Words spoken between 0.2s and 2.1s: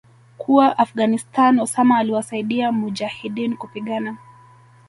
kuwa Afghanistan Osama